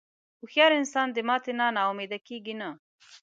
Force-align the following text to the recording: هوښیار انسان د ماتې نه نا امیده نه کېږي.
هوښیار 0.39 0.71
انسان 0.81 1.07
د 1.11 1.17
ماتې 1.27 1.53
نه 1.59 1.67
نا 1.75 1.81
امیده 1.91 2.17
نه 2.21 2.25
کېږي. 2.27 2.53